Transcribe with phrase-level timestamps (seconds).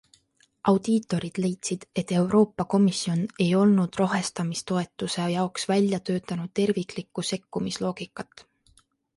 [0.69, 8.45] Audiitorid leidsid, et Euroopa Komisjon ei olnud rohestamistoetuse jaoks välja töötanud terviklikku sekkumisloogikat.